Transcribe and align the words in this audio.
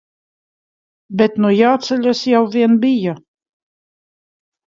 Bet 1.19 1.35
nu 1.43 1.51
jāceļas 1.57 2.23
jau 2.31 2.41
vien 2.55 2.73
bija. 2.87 3.15